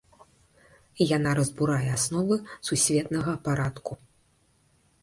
[1.17, 2.35] Яна разбурае асновы
[2.71, 3.93] сусветнага парадку.